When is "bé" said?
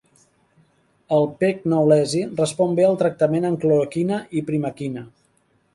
2.81-2.89